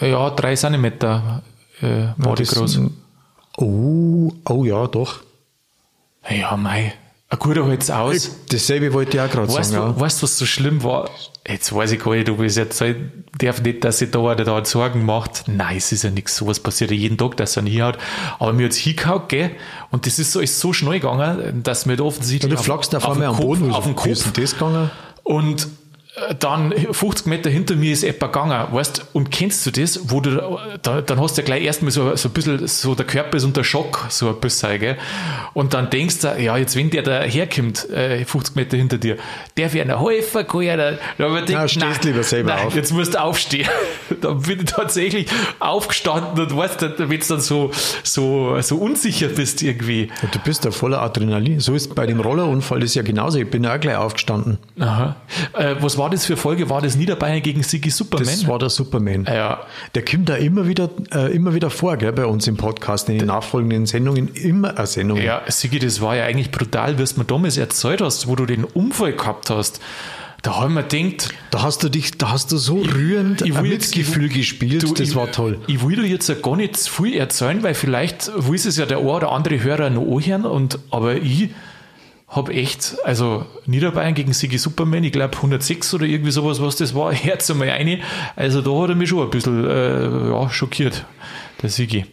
[0.00, 1.42] Ja, drei Zentimeter
[1.80, 2.80] äh, war die Das- groß.
[3.56, 5.20] Oh, oh ja, doch.
[6.28, 6.92] Ja, mei.
[7.30, 8.30] Ein guter halt's aus.
[8.50, 9.94] Dasselbe wollte ich auch gerade Weißt sagen.
[9.94, 11.10] du, weißt, was so schlimm war?
[11.46, 12.96] Jetzt weiß ich gar nicht, ob ich es erzählt
[13.38, 15.44] darf nicht, dass sich da einer da Sorgen macht.
[15.46, 16.36] Nein, es ist ja nichts.
[16.36, 17.98] Sowas passiert ja jeden Tag, dass er einen hinhaut.
[18.38, 19.50] Aber mir hat's hingehauen, gell?
[19.90, 22.08] Und das ist so, ist so schnell gegangen, dass mir da Ja.
[22.08, 24.52] offensichtlich Du flachst auf einmal den am Boden, Kopf, auf den ist Kopf denn das
[24.54, 24.90] gegangen?
[25.22, 25.68] Und
[26.38, 30.58] dann 50 Meter hinter mir ist etwa gegangen, weißt und kennst du das, wo du,
[30.82, 33.44] da, dann hast du ja gleich erstmal so, so ein bisschen, so der Körper ist
[33.44, 34.96] unter Schock, so ein bisschen, gell?
[35.54, 39.16] Und dann denkst du, ja, jetzt wenn der da herkommt, äh, 50 Meter hinter dir,
[39.56, 42.74] der wäre ein Häufer, kann ja, da, denk, Na, stehst nein, lieber selber nein, auf.
[42.74, 43.68] Jetzt musst du aufstehen.
[44.20, 45.28] dann bin ich tatsächlich
[45.58, 47.70] aufgestanden und weißt wenn du dann so,
[48.02, 50.08] so, so unsicher bist irgendwie.
[50.22, 51.60] Ja, du bist da voller Adrenalin.
[51.60, 53.38] So ist bei dem Rollerunfall das ja genauso.
[53.38, 54.58] Ich bin ja auch gleich aufgestanden.
[54.78, 55.16] Aha.
[55.54, 56.68] Äh, was war das für Folge?
[56.70, 58.26] War das Niederbayern gegen Sigi Superman?
[58.26, 59.24] Das war der Superman.
[59.26, 59.60] Ja.
[59.94, 63.18] Der kommt da immer wieder, äh, immer wieder vor, gell, bei uns im Podcast, in
[63.18, 65.22] den nachfolgenden Sendungen, immer äh, Sendungen.
[65.24, 68.46] Ja, Sigi, das war ja eigentlich brutal, wie du mir damals erzählt hast, wo du
[68.46, 69.80] den Unfall gehabt hast.
[70.42, 73.64] Da haben wir gedacht, Da hast du dich, da hast du so rührend ich ein
[73.64, 75.58] will jetzt- Mitgefühl ich- gespielt, du, das ich, war toll.
[75.66, 78.86] Ich will dir jetzt ja gar nicht zu viel erzählen, weil vielleicht will es ja
[78.86, 81.50] der ein oder andere Hörer noch anhören, und, aber ich
[82.28, 86.94] habe echt, also Niederbayern gegen Sigi Superman, ich glaube 106 oder irgendwie sowas, was das
[86.94, 88.00] war, Herz einmal eine.
[88.36, 91.06] Also da hat er mich schon ein bisschen äh, ja, schockiert,
[91.62, 92.04] der Sigi.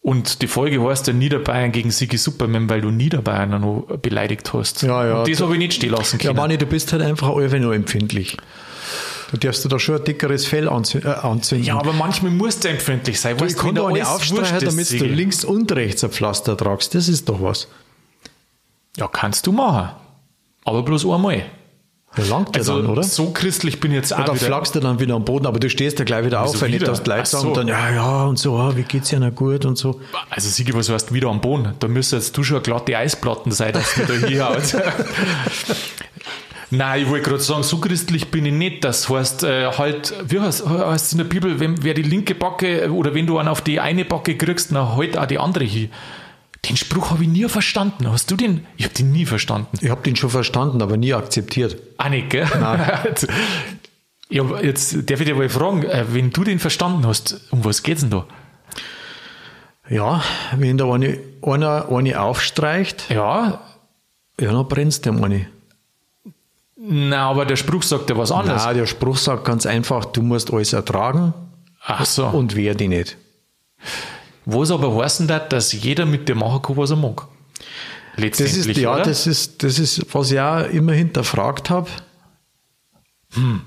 [0.00, 4.82] Und die Folge heißt ja Niederbayern gegen Sigi Superman, weil du Niederbayern noch beleidigt hast.
[4.82, 5.18] Ja, ja.
[5.20, 6.36] Und das habe ich nicht stehen lassen Ja, können.
[6.36, 8.36] Manni, du bist halt einfach allweil noch empfindlich.
[9.30, 11.66] Du darfst du da schon ein dickeres Fell äh, anzünden.
[11.66, 13.36] Ja, aber manchmal musst du empfindlich sein.
[13.36, 16.56] du, weißt ich du, kann da eine aufstreichen, damit du links und rechts ein Pflaster
[16.56, 16.94] tragst.
[16.94, 17.68] Das ist doch was.
[18.96, 19.90] Ja, kannst du machen.
[20.64, 21.44] Aber bloß einmal.
[22.16, 23.02] Ja, langt Also dann, oder?
[23.02, 24.34] so christlich bin ich jetzt auch wieder.
[24.34, 26.86] flagst du dann wieder am Boden, aber du stehst ja gleich wieder auf, wenn wieder?
[26.86, 27.48] das gleich sagen so.
[27.48, 29.98] und dann, ja, ja, und so, ah, wie geht's ja noch gut und so.
[30.28, 31.72] Also Sigi, was heißt wieder am Boden?
[31.78, 34.76] Da müsste jetzt du schon glatte Eisplatten sein, dass du da hier haut.
[36.70, 38.84] Nein, ich wollte gerade sagen, so christlich bin ich nicht.
[38.84, 42.90] Das heißt, äh, halt, wie heißt es in der Bibel, wenn, wer die linke Backe
[42.90, 45.88] oder wenn du einen auf die eine Backe kriegst, dann halt auch die andere hier.
[46.68, 48.08] Den Spruch habe ich nie verstanden.
[48.10, 48.66] Hast du den?
[48.76, 49.76] Ich habe den nie verstanden.
[49.80, 51.76] Ich habe den schon verstanden, aber nie akzeptiert.
[51.98, 52.46] Ah, nicht, gell?
[54.30, 57.82] ja, jetzt darf ich dir mal fragen, äh, wenn du den verstanden hast, um was
[57.82, 58.26] geht's denn da?
[59.90, 60.22] Ja,
[60.56, 63.60] wenn da eine, einer eine aufstreicht, Ja,
[64.40, 65.46] ja, dann brennst du eine.
[66.76, 68.64] na, aber der Spruch sagt ja was anderes.
[68.64, 71.34] Nein, der Spruch sagt ganz einfach, du musst alles ertragen
[71.84, 72.26] Ach so.
[72.28, 73.16] und wehr dich nicht.
[74.44, 77.28] Was aber heißen das, dass jeder mit dir machen kann, was er mag?
[78.14, 79.04] Das Letztendlich, ist, ja, oder?
[79.04, 81.88] das ist, das ist, was ich auch immer hinterfragt habe.
[83.34, 83.62] Hm.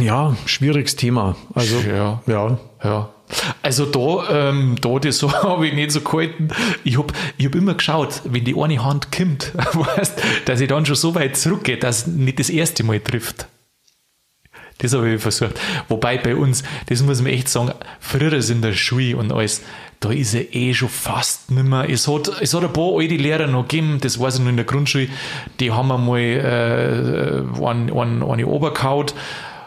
[0.00, 1.36] Ja, schwieriges Thema.
[1.54, 2.22] Also, Ja.
[2.26, 2.58] ja.
[2.82, 3.10] Ja.
[3.62, 6.48] Also da, ähm, da das so habe ich nicht so gehalten.
[6.84, 10.84] Ich habe ich hab immer geschaut, wenn die eine Hand kommt, weißt, dass ich dann
[10.84, 13.46] schon so weit zurückgehe, dass es nicht das erste Mal trifft.
[14.78, 15.60] Das habe ich versucht.
[15.88, 19.62] Wobei bei uns, das muss man echt sagen, früher ist in der Schule und alles,
[20.00, 21.88] da ist er eh schon fast nimmer.
[21.88, 24.56] Es hat, es hat ein paar alte Lehrer noch gegeben, das weiß ich noch in
[24.56, 25.08] der Grundschule,
[25.60, 29.14] die haben einmal äh, einen, einen, eine Oberkaut.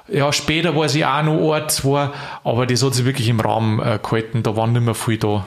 [0.10, 2.12] Ja, später weiß ich auch noch ein, zwei,
[2.44, 5.46] aber das hat sich wirklich im Rahmen äh, gehalten, da waren nicht mehr viel da.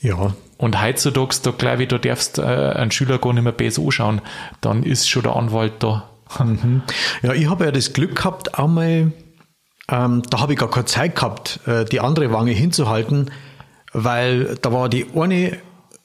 [0.00, 0.34] Ja.
[0.58, 4.20] Und heutzutage, da glaube ich, da darfst äh, einen Schüler gar nicht mehr besser anschauen,
[4.60, 6.08] dann ist schon der Anwalt da.
[7.22, 9.12] Ja, ich habe ja das Glück gehabt, einmal,
[9.90, 13.30] ähm, da habe ich gar keine Zeit gehabt, äh, die andere Wange hinzuhalten,
[13.92, 15.58] weil da war die eine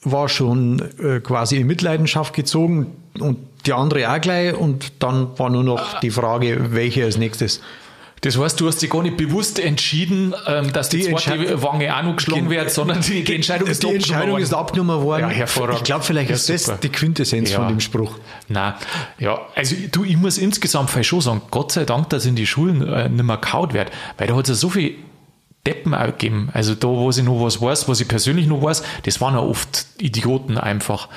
[0.05, 2.87] war schon äh, quasi in Mitleidenschaft gezogen
[3.19, 7.61] und die andere auch gleich und dann war nur noch die Frage, welche als nächstes.
[8.23, 11.95] Das heißt, du hast dich gar nicht bewusst entschieden, ähm, dass die, Die zweite Wange
[11.95, 14.43] auch noch geschlagen wird, sondern die, die Entscheidung ist die abgenommen Entscheidung worden.
[14.43, 15.21] ist abgenommen worden.
[15.23, 15.77] Ja, hervorragend.
[15.79, 17.57] Ich glaube, vielleicht Ja, ist das die Quintessenz Ja.
[17.59, 18.17] von dem Spruch.
[18.47, 18.73] Nein,
[19.19, 22.81] ja, also du, ich muss insgesamt schon sagen, Gott sei Dank, dass in die Schulen
[22.87, 24.95] äh, nicht mehr kaut wird, weil da hat es ja so viel
[25.65, 26.49] Deppen auch gegeben.
[26.53, 29.39] Also da, wo ich noch was weiß, was ich persönlich noch weiß, das waren ja
[29.39, 31.07] oft Idioten einfach.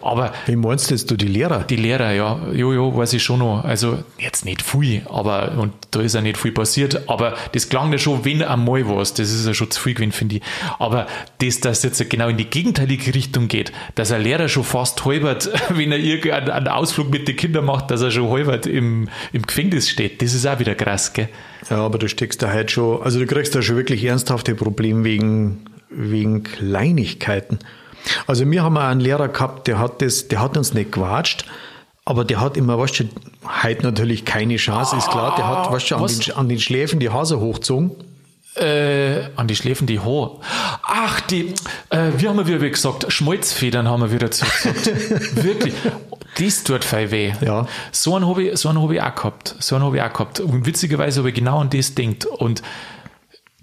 [0.00, 1.64] Aber Wie meinst du jetzt, du die Lehrer?
[1.64, 3.62] die Lehrer, ja, jo, jo, weiß ich schon noch.
[3.62, 7.92] Also jetzt nicht viel, aber und da ist ja nicht viel passiert, aber das klang
[7.92, 10.42] ja schon, wenn einmal was, das ist ja schon zu viel gewesen, finde ich.
[10.78, 11.06] Aber
[11.38, 15.50] das, dass jetzt genau in die gegenteilige Richtung geht, dass ein Lehrer schon fast halbert,
[15.68, 19.42] wenn er irgendeinen einen Ausflug mit den Kindern macht, dass er schon halbert im, im
[19.42, 21.28] Gefängnis steht, das ist auch wieder krass, gell?
[21.68, 25.04] Ja, aber du steckst da halt schon, also du kriegst da schon wirklich ernsthafte Probleme
[25.04, 27.58] wegen, wegen Kleinigkeiten.
[28.26, 31.44] Also wir haben auch einen Lehrer gehabt, der hat das, der hat uns nicht gewatscht,
[32.04, 33.04] aber der hat immer, weißt du,
[33.62, 36.98] heute natürlich keine Chance, ist klar, der hat, weißt du, an den, an den Schläfen
[36.98, 37.92] die Hase hochgezogen.
[38.56, 40.40] Äh, an die Schläfen die Haare.
[40.82, 41.54] Ach, die,
[41.90, 43.06] äh, wie haben wir wieder gesagt?
[43.12, 44.86] Schmalzfedern haben wir wieder dazu gesagt.
[45.44, 45.72] Wirklich.
[46.40, 47.32] Das tut voll weh.
[47.40, 47.66] Ja.
[47.92, 49.56] So habe ich, so hab ich auch gehabt.
[49.58, 50.40] So habe ich auch gehabt.
[50.40, 52.24] Und witzigerweise habe ich genau an das denkt.
[52.24, 52.62] Und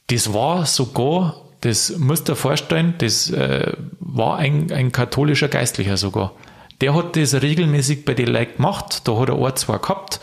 [0.08, 5.98] das war sogar, das musst du dir vorstellen, das äh, war ein, ein katholischer Geistlicher
[5.98, 6.34] sogar.
[6.82, 9.08] Der hat das regelmäßig bei den Leuten gemacht.
[9.08, 10.20] Da hat er ein, zwei gehabt.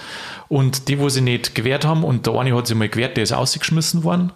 [0.48, 3.24] Und die, wo sie nicht gewehrt haben, und der eine hat sich mal gewehrt, der
[3.24, 4.32] ist ausgeschmissen worden.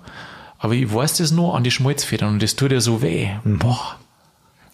[0.58, 3.28] Aber ich weiß das noch an die Schmalzfedern und das tut ja so weh.
[3.44, 3.58] Mhm.
[3.58, 3.96] Boah.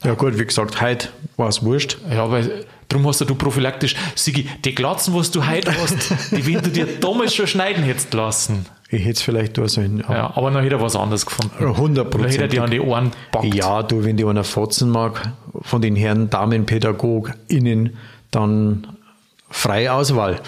[0.05, 1.97] Ja gut, wie gesagt, heute war es wurscht.
[2.11, 6.62] Ja, weil darum hast du prophylaktisch, Sigi, die Glatzen, was du heute hast, die wenn
[6.62, 8.67] du dir damals schon schneiden hättest lassen.
[8.90, 10.05] Ich hätte es vielleicht da sollen.
[10.09, 11.53] Ja, aber dann hätte er was anderes gefunden.
[11.59, 13.55] 100 Dann hätte er die an die Ohren packt.
[13.55, 17.97] Ja, du, wenn die einer fotzen mag, von den Herren DamenpädagogInnen,
[18.31, 18.87] dann
[19.51, 20.40] freie Auswahl.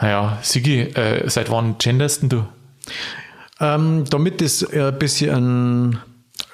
[0.00, 2.46] Ja, Sigi, äh, seit wann genderst denn du?
[3.60, 5.98] Ähm, damit das äh, ein bisschen, ein,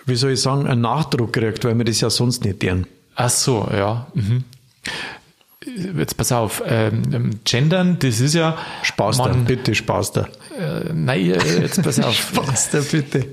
[0.07, 2.87] wie soll ich sagen, einen Nachdruck kriegt, weil wir das ja sonst nicht deren.
[3.17, 4.07] Ach so, ja.
[4.15, 4.45] Mhm.
[5.99, 8.57] Jetzt pass auf, ähm, gendern, das ist ja.
[8.83, 10.29] Spaß da, man, bitte Spaß da.
[10.59, 12.15] Äh, nein, äh, jetzt pass auf.
[12.15, 13.27] Spaß da, bitte.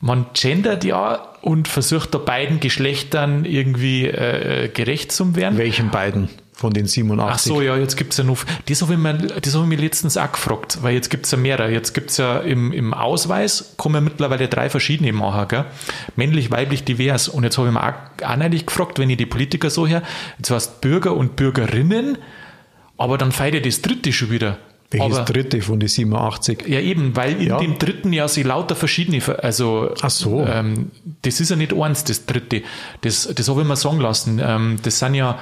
[0.00, 5.58] man gendert ja und versucht da beiden Geschlechtern irgendwie äh, gerecht zu werden.
[5.58, 7.34] Welchen beiden von den 87?
[7.34, 9.76] Ach so, ja, jetzt gibt's ja noch, das habe ich, mir, das hab ich mir
[9.76, 11.70] letztens auch gefragt, weil jetzt gibt's ja mehrere.
[11.70, 15.64] Jetzt gibt's ja im, im Ausweis, kann man mittlerweile drei verschiedene machen, gell?
[16.16, 17.28] männlich, weiblich, divers.
[17.28, 17.92] Und jetzt habe ich mir auch,
[18.30, 20.02] auch neulich gefragt, wenn ich die Politiker so her,
[20.38, 22.18] jetzt heißt Bürger und Bürgerinnen,
[22.96, 24.58] aber dann feiert ja das dritte schon wieder.
[24.90, 26.68] Welches aber, dritte von den 87?
[26.68, 27.58] Ja, eben, weil in Ja.
[27.58, 30.46] dem dritten ja sie lauter verschiedene, ver- also Ach so.
[30.46, 32.62] ähm, das ist ja nicht eins, das dritte.
[33.00, 34.40] Das, das habe ich mir sagen lassen.
[34.44, 35.36] Ähm, das sind ja,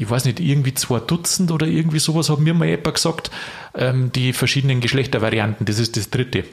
[0.00, 3.30] ich weiß nicht, irgendwie zwei Dutzend oder irgendwie sowas, hat mir mal jemand gesagt,
[3.74, 6.44] ähm, die verschiedenen Geschlechtervarianten, das ist das dritte.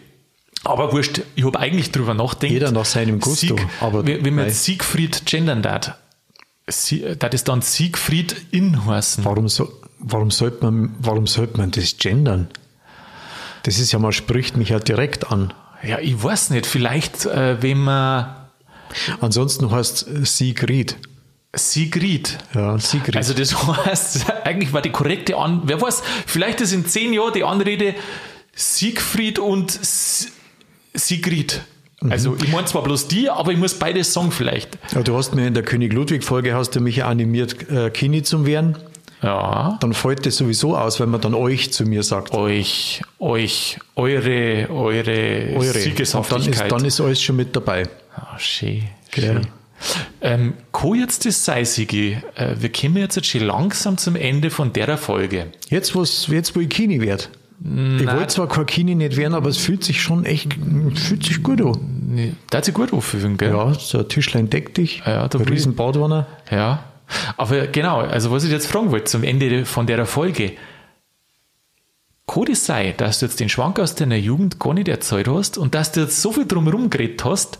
[0.66, 2.52] Aber wurscht, ich habe eigentlich drüber nachgedacht.
[2.52, 5.96] Jeder nach seinem Gusto, Sieg, aber wenn man jetzt Siegfried gendern darf,
[6.70, 9.24] Sie, das ist dann Siegfried in heißen.
[9.24, 12.50] Warum, so, warum, sollte man, warum sollte man das gendern?
[13.64, 15.54] Das ist ja mal, spricht mich ja direkt an.
[15.84, 18.36] Ja, ich weiß nicht, vielleicht, äh, wenn man
[19.22, 20.38] Ansonsten heißt es
[21.54, 22.38] Sigrid.
[22.54, 23.16] Ja, Sigrid.
[23.16, 23.56] Also das
[23.86, 25.62] heißt, eigentlich war die korrekte An...
[25.66, 27.96] Wer weiß, vielleicht ist in zehn Jahren die Anrede
[28.54, 30.28] Siegfried und S
[30.94, 31.62] Sigrid.
[32.02, 32.12] Mhm.
[32.12, 34.78] Also ich meine zwar bloß die, aber ich muss beides sagen vielleicht.
[34.94, 38.24] ja, du hast mir in der König Ludwig-Folge hast du mich ja animiert, äh, Kini
[38.24, 38.78] zu werden.
[39.22, 39.78] Ja.
[39.82, 42.34] Dann fällt das sowieso aus, wenn man dann euch zu mir sagt.
[42.34, 45.56] Euch, euch, eure, eure, Eure.
[45.56, 46.72] Und dann ist, Siegeshaftigkeit.
[46.72, 47.88] dann ist alles schon mit dabei.
[48.16, 48.84] Ah, schön.
[49.12, 49.34] Gell.
[49.34, 49.48] schön.
[50.22, 52.18] Ähm, kann jetzt das sein, Sigi?
[52.36, 55.48] Äh, wir kommen jetzt, jetzt schon langsam zum Ende von der Folge.
[55.70, 57.26] Jetzt, wo's, jetzt wo ich Kini werde.
[57.60, 60.54] Ich wollte zwar kein Kini nicht werden, aber es fühlt sich schon echt,
[60.94, 61.80] fühlt sich gut an.
[62.10, 63.50] Nee, Da hat sich gut anfühlen, gell?
[63.50, 66.28] Ja, so ein Tischlein deck dich, Ja, da ein riesen Badwanne.
[66.52, 66.84] Ja,
[67.36, 70.54] aber genau, also was ich jetzt fragen wollte zum Ende von der Folge.
[72.28, 75.58] Kann es sein, dass du jetzt den Schwank aus deiner Jugend gar nicht erzählt hast
[75.58, 77.58] und dass du jetzt so viel drumherum geredet hast,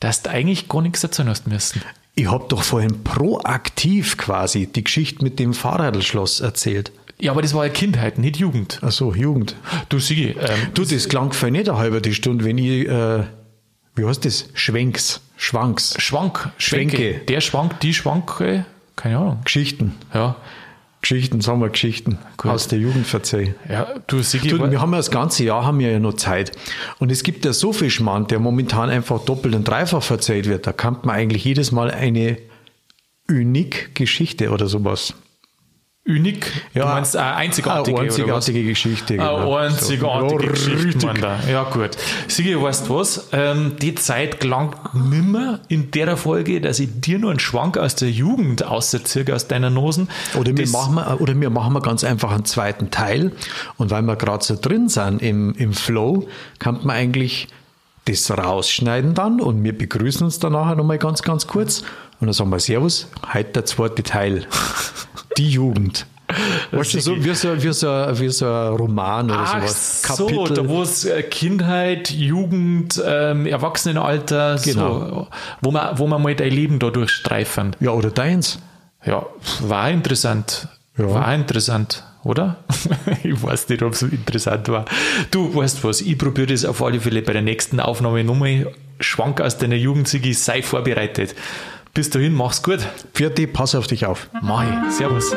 [0.00, 1.82] dass du eigentlich gar nichts erzählen hast müssen?
[2.14, 6.92] Ich habe doch vorhin proaktiv quasi die Geschichte mit dem Fahrradschloss erzählt.
[7.18, 8.78] Ja, aber das war ja Kindheit, nicht Jugend.
[8.82, 9.56] Ach so, Jugend.
[9.88, 13.24] Du Sigi, ähm, Du, das klang für nicht eine halbe Stunde, wenn ich, äh,
[13.94, 14.48] wie heißt das?
[14.54, 16.96] Schwenks, Schwanks, Schwank, Schwenke.
[16.96, 17.20] Schwenke.
[17.26, 19.40] Der Schwank, die Schwanke, keine Ahnung.
[19.44, 19.94] Geschichten.
[20.12, 20.36] Ja,
[21.08, 22.50] Geschichten, sagen wir Geschichten Gut.
[22.50, 23.54] aus der Jugend verzeih.
[23.68, 26.50] ja du Sigi, Du, wir haben ja das ganze Jahr haben wir ja noch Zeit.
[26.98, 30.66] Und es gibt ja so viel Schmarrn, der momentan einfach doppelt und dreifach verzeiht wird.
[30.66, 32.38] Da kann man eigentlich jedes Mal eine
[33.30, 35.14] unique Geschichte oder sowas.
[36.06, 39.14] Unik, du Ja, meinst eine einzigartige, Eine einzigartige Geschichte.
[39.14, 39.56] Eine genau.
[39.56, 41.40] einzigartige So, Geschichte, da.
[41.50, 41.90] Ja, gut.
[42.28, 43.28] Sigi, weißt du was?
[43.32, 47.96] Ähm, die Zeit gelang nimmer in der Folge, dass ich dir nur einen Schwank aus
[47.96, 50.08] der Jugend auserzirke aus deiner Nosen.
[50.38, 53.32] Oder wir, machen, wir- oder wir machen wir ganz einfach einen zweiten Teil.
[53.76, 56.28] Und weil wir gerade so drin sind im, im Flow,
[56.60, 57.48] kann man eigentlich
[58.04, 61.80] das rausschneiden dann und wir begrüßen uns dann nachher nochmal ganz, ganz kurz.
[62.20, 64.46] Und dann sagen wir Servus, heute der zweite Teil.
[65.36, 66.06] Die Jugend.
[66.72, 70.02] Weißt du, so wie so, wie, so, wie so ein Roman oder Ach sowas.
[70.02, 74.98] so, da wo es äh, Kindheit, Jugend, ähm, Erwachsenenalter, Genau.
[74.98, 75.28] so,
[75.60, 77.76] wo man, wo man mal dein Leben da durchstreifen.
[77.78, 78.58] Ja, oder deins.
[79.04, 79.24] Ja,
[79.60, 80.66] war interessant.
[80.98, 81.08] Ja.
[81.14, 82.56] War interessant, oder?
[83.22, 84.84] ich weiß nicht, ob es so interessant war.
[85.30, 88.72] Du weißt was, ich probiere das auf alle Fälle bei der nächsten Aufnahme nochmal.
[88.98, 91.34] Schwank aus deiner Jugend, Sigi, sei vorbereitet.
[91.96, 92.80] Bis dahin, mach's gut.
[93.14, 94.28] Vierte, pass auf dich auf.
[94.42, 95.32] Mai, servus.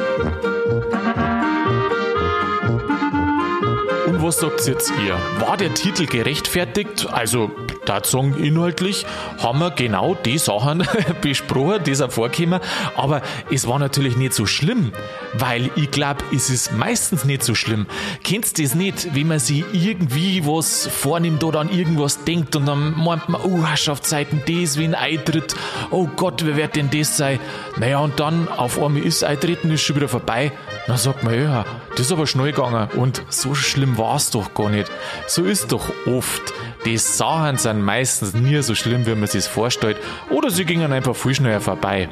[4.05, 5.17] Und was sagt jetzt ihr?
[5.39, 7.07] War der Titel gerechtfertigt?
[7.13, 7.49] Also,
[7.89, 9.05] da sagen, inhaltlich
[9.39, 10.87] haben wir genau die Sachen
[11.21, 12.59] besprochen, die sind vorgekommen,
[12.95, 13.21] aber
[13.51, 14.91] es war natürlich nicht so schlimm,
[15.33, 17.87] weil ich glaube, es ist meistens nicht so schlimm.
[18.23, 22.67] Kennst du das nicht, wenn man sich irgendwie was vornimmt oder an irgendwas denkt und
[22.67, 25.55] dann meint man, oh, Herrschaftszeiten, das wie ein Eintritt,
[25.89, 27.39] oh Gott, wer wird denn das sein?
[27.77, 30.51] Naja, und dann auf einmal ist Eintreten, ist schon wieder vorbei.
[30.85, 34.53] Dann sagt man, ja, das ist aber schnell gegangen und so schlimm war es doch
[34.53, 34.91] gar nicht.
[35.27, 36.53] So ist doch oft.
[36.85, 39.97] Die Sachen sind meistens nie so schlimm, wie man sich vorstellt,
[40.29, 42.09] oder sie gingen einfach viel schneller vorbei.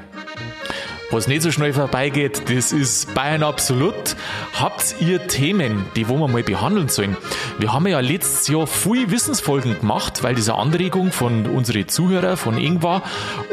[1.09, 4.17] Was nicht so schnell vorbeigeht, das ist Bayern Absolut.
[4.59, 7.15] Habt ihr Themen, die wo wir mal behandeln sollen?
[7.59, 12.57] Wir haben ja letztes Jahr viel Wissensfolgen gemacht, weil diese Anregung von unseren Zuhörern von
[12.57, 13.03] Ing war.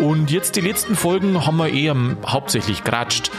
[0.00, 1.94] Und jetzt die letzten Folgen haben wir eher
[2.26, 3.30] hauptsächlich geratscht.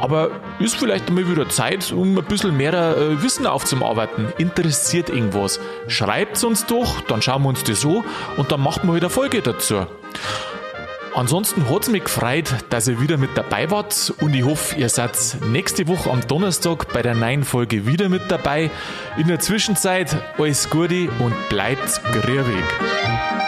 [0.00, 4.32] Aber ist vielleicht mal wieder Zeit, um ein bisschen mehr äh, Wissen aufzuarbeiten.
[4.38, 5.60] Interessiert irgendwas?
[5.86, 8.02] Schreibt uns doch, dann schauen wir uns das an
[8.36, 9.86] und dann machen wir wieder Folge dazu.
[11.14, 14.88] Ansonsten hat es mich gefreut, dass ihr wieder mit dabei wart und ich hoffe, ihr
[14.88, 15.12] seid
[15.46, 18.70] nächste Woche am Donnerstag bei der neuen Folge wieder mit dabei.
[19.18, 23.41] In der Zwischenzeit alles Gute und bleibt grübig.